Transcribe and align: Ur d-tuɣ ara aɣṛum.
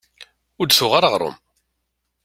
Ur 0.59 0.67
d-tuɣ 0.67 0.91
ara 0.97 1.07
aɣṛum. 1.11 1.35